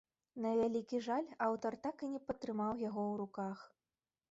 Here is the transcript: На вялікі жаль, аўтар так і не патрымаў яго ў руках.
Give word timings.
На 0.45 0.53
вялікі 0.59 1.01
жаль, 1.07 1.27
аўтар 1.49 1.77
так 1.85 1.97
і 2.09 2.11
не 2.15 2.21
патрымаў 2.31 2.83
яго 2.89 3.01
ў 3.11 3.23
руках. 3.23 3.57